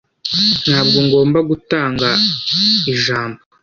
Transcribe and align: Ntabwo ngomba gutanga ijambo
Ntabwo 0.65 0.97
ngomba 1.05 1.39
gutanga 1.49 2.07
ijambo 2.93 3.39